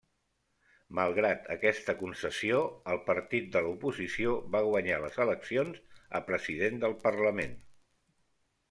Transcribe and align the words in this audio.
Malgrat 0.99 1.43
aquesta 1.55 1.93
concessió, 1.99 2.63
el 2.95 3.03
partit 3.11 3.53
de 3.57 3.63
l'oposició 3.67 4.35
va 4.57 4.63
guanyar 4.71 4.99
les 5.05 5.21
eleccions 5.29 5.81
a 6.21 6.25
President 6.33 6.85
del 6.87 6.99
Parlament. 7.09 7.57